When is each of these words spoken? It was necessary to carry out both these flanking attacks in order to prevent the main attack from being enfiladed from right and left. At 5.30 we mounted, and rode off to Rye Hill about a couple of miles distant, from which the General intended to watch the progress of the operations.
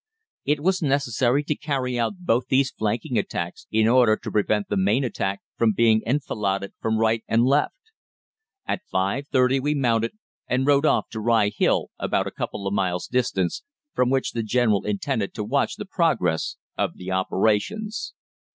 It 0.45 0.61
was 0.61 0.81
necessary 0.81 1.43
to 1.43 1.53
carry 1.55 1.99
out 1.99 2.15
both 2.21 2.47
these 2.47 2.71
flanking 2.71 3.19
attacks 3.19 3.67
in 3.69 3.87
order 3.87 4.17
to 4.17 4.31
prevent 4.31 4.67
the 4.67 4.75
main 4.75 5.03
attack 5.03 5.41
from 5.59 5.73
being 5.73 6.01
enfiladed 6.07 6.73
from 6.81 6.97
right 6.97 7.23
and 7.27 7.43
left. 7.45 7.75
At 8.65 8.81
5.30 8.91 9.61
we 9.61 9.75
mounted, 9.75 10.13
and 10.47 10.65
rode 10.65 10.87
off 10.87 11.07
to 11.09 11.19
Rye 11.19 11.49
Hill 11.55 11.91
about 11.99 12.25
a 12.25 12.31
couple 12.31 12.65
of 12.65 12.73
miles 12.73 13.05
distant, 13.05 13.61
from 13.93 14.09
which 14.09 14.31
the 14.31 14.41
General 14.41 14.85
intended 14.87 15.35
to 15.35 15.43
watch 15.43 15.75
the 15.75 15.85
progress 15.85 16.57
of 16.75 16.95
the 16.97 17.11
operations. 17.11 18.15